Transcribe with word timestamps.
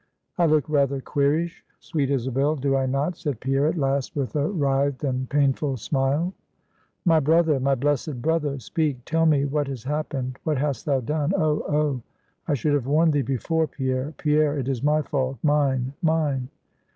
"I 0.39 0.47
look 0.47 0.67
rather 0.67 0.99
queerish, 0.99 1.63
sweet 1.79 2.09
Isabel, 2.09 2.55
do 2.55 2.75
I 2.75 2.87
not?" 2.87 3.15
said 3.15 3.39
Pierre 3.39 3.67
at 3.67 3.77
last 3.77 4.15
with 4.15 4.35
a 4.35 4.47
writhed 4.49 5.03
and 5.03 5.29
painful 5.29 5.77
smile. 5.77 6.33
"My 7.05 7.19
brother, 7.19 7.59
my 7.59 7.75
blessed 7.75 8.19
brother! 8.19 8.57
speak 8.57 9.05
tell 9.05 9.27
me 9.27 9.45
what 9.45 9.67
has 9.67 9.83
happened 9.83 10.39
what 10.43 10.57
hast 10.57 10.87
thou 10.87 11.01
done? 11.01 11.33
Oh! 11.37 11.61
Oh! 11.69 12.01
I 12.47 12.55
should 12.55 12.73
have 12.73 12.87
warned 12.87 13.13
thee 13.13 13.21
before, 13.21 13.67
Pierre, 13.67 14.15
Pierre; 14.17 14.57
it 14.57 14.67
is 14.67 14.81
my 14.81 15.03
fault 15.03 15.37
mine, 15.43 15.93
mine!" 16.01 16.49